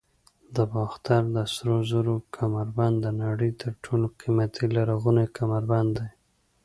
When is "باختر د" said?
0.73-1.37